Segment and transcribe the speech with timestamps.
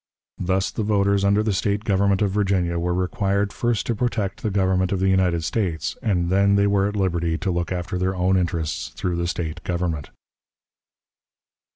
[0.39, 4.49] Thus the voters under the State government of Virginia were required first to protect the
[4.49, 8.15] Government of the United States, and then they were at liberty to look after their
[8.15, 10.09] own interests through the State government.